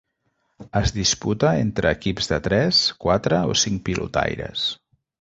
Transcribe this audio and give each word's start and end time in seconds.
Es 0.79 0.93
disputa 0.95 1.51
entre 1.67 1.93
equips 1.99 2.31
de 2.33 2.41
tres, 2.49 2.83
quatre 3.07 3.45
o 3.53 3.61
cinc 3.69 3.89
pilotaires. 3.91 4.69